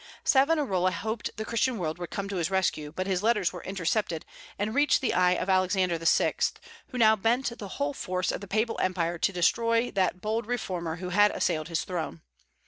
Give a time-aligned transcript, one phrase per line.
[0.23, 4.25] Savonarola hoped the Christian world would come to his rescue; but his letters were intercepted,
[4.57, 6.33] and reached the eye of Alexander VI.,
[6.87, 10.95] who now bent the whole force of the papal empire to destroy that bold reformer
[10.95, 12.21] who had assailed his throne.